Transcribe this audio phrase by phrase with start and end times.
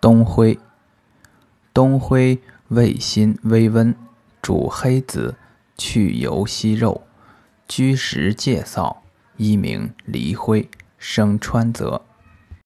[0.00, 0.56] 冬灰，
[1.74, 3.92] 冬灰味辛微温，
[4.40, 5.34] 主黑子，
[5.76, 7.02] 去油吸肉，
[7.66, 8.98] 居食介燥，
[9.36, 12.04] 一名黎灰，生川泽。